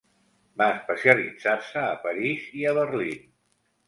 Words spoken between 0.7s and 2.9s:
especialitzar-se a París i a